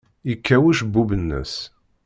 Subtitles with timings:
[0.29, 1.53] Yekkaw ucebbub-nnes.